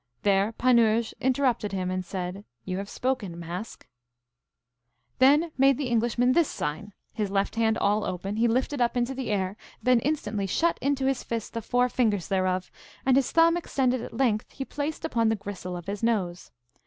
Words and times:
There 0.23 0.51
Panurge 0.53 1.13
interrupted 1.21 1.73
him, 1.73 1.91
and 1.91 2.03
said, 2.03 2.43
You 2.65 2.79
have 2.79 2.89
spoken, 2.89 3.37
Mask. 3.39 3.87
Then 5.19 5.51
made 5.59 5.77
the 5.77 5.89
Englishman 5.89 6.31
this 6.31 6.47
sign. 6.47 6.93
His 7.13 7.29
left 7.29 7.53
hand 7.55 7.77
all 7.77 8.03
open 8.03 8.37
he 8.37 8.47
lifted 8.47 8.81
up 8.81 8.97
into 8.97 9.13
the 9.13 9.29
air, 9.29 9.57
then 9.83 9.99
instantly 9.99 10.47
shut 10.47 10.79
into 10.81 11.05
his 11.05 11.23
fist 11.23 11.53
the 11.53 11.61
four 11.61 11.87
fingers 11.87 12.29
thereof, 12.29 12.71
and 13.05 13.15
his 13.15 13.31
thumb 13.31 13.55
extended 13.55 14.01
at 14.01 14.17
length 14.17 14.51
he 14.53 14.65
placed 14.65 15.05
upon 15.05 15.29
the 15.29 15.35
gristle 15.35 15.77
of 15.77 15.85
his 15.85 16.01
nose. 16.01 16.49